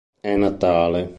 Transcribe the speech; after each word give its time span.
È 0.19 0.35
Natale. 0.35 1.09